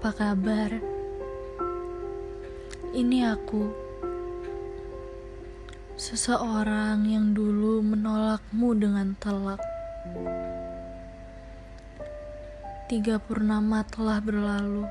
[0.00, 0.70] apa kabar?
[2.96, 3.68] Ini aku,
[5.92, 9.60] seseorang yang dulu menolakmu dengan telak.
[12.88, 14.88] Tiga purnama telah berlalu.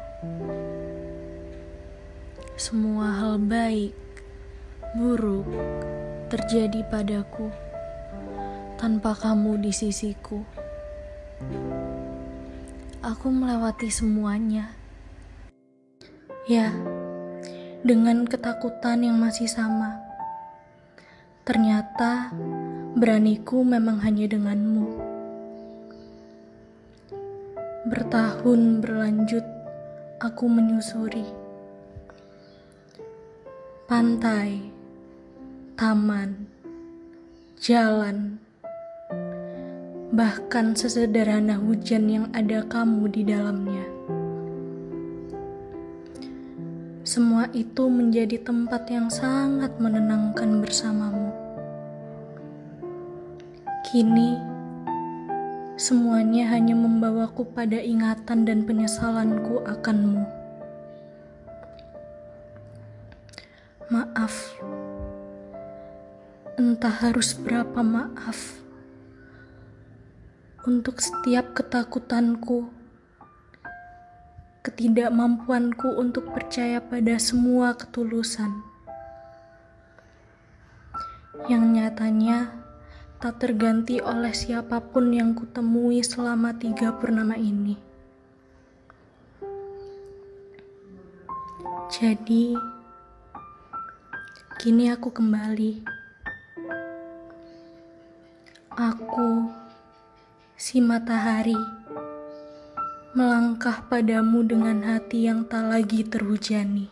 [2.54, 3.98] Semua hal baik,
[4.94, 5.50] buruk
[6.30, 7.50] terjadi padaku
[8.78, 10.46] tanpa kamu di sisiku.
[13.00, 14.76] Aku melewati semuanya.
[16.52, 16.76] Ya,
[17.84, 20.04] dengan ketakutan yang masih sama.
[21.48, 22.36] Ternyata
[23.00, 24.88] beraniku memang hanya denganmu.
[27.88, 29.48] Bertahun berlanjut,
[30.20, 31.50] aku menyusuri
[33.90, 34.70] pantai,
[35.74, 36.46] taman,
[37.58, 38.38] jalan,
[40.10, 43.86] bahkan sesederhana hujan yang ada kamu di dalamnya.
[47.06, 51.30] Semua itu menjadi tempat yang sangat menenangkan bersamamu.
[53.86, 54.38] Kini,
[55.78, 60.26] semuanya hanya membawaku pada ingatan dan penyesalanku akanmu.
[63.90, 64.54] Maaf,
[66.62, 68.59] entah harus berapa maaf
[70.66, 72.68] untuk setiap ketakutanku,
[74.66, 78.64] ketidakmampuanku untuk percaya pada semua ketulusan
[81.48, 82.52] yang nyatanya
[83.24, 87.76] tak terganti oleh siapa pun yang kutemui selama tiga purnama ini.
[91.90, 92.56] Jadi,
[94.60, 95.88] Kini aku kembali.
[98.76, 99.48] Aku,
[100.60, 101.56] si matahari,
[103.16, 106.92] melangkah padamu dengan hati yang tak lagi terhujani.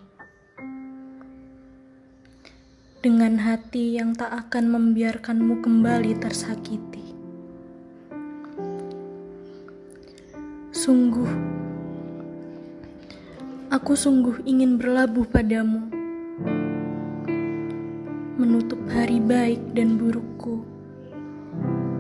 [3.03, 7.11] Dengan hati yang tak akan membiarkanmu kembali tersakiti.
[10.72, 11.27] Sungguh,
[13.67, 15.91] aku sungguh ingin berlabuh padamu
[18.39, 20.76] menutup hari baik dan burukku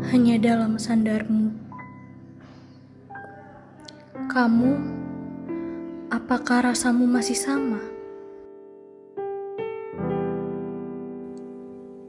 [0.09, 1.49] hanya dalam sandarmu.
[4.29, 4.71] Kamu,
[6.13, 7.81] apakah rasamu masih sama?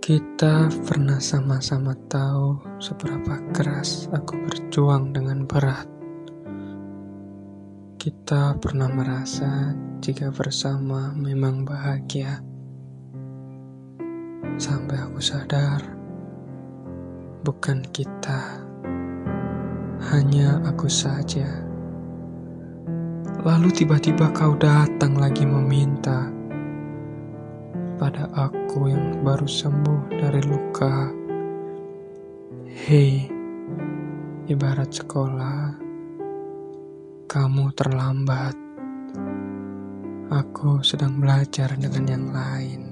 [0.09, 5.85] Kita pernah sama-sama tahu seberapa keras aku berjuang dengan berat.
[8.01, 12.41] Kita pernah merasa jika bersama memang bahagia
[14.57, 15.98] sampai aku sadar
[17.43, 18.63] bukan kita,
[20.11, 21.47] hanya aku saja.
[23.47, 26.27] Lalu tiba-tiba kau datang lagi meminta
[27.99, 31.11] pada aku yang baru sembuh dari luka.
[32.89, 33.27] Hei,
[34.51, 35.79] ibarat sekolah,
[37.31, 38.57] kamu terlambat.
[40.29, 42.88] Aku sedang belajar dengan yang lain.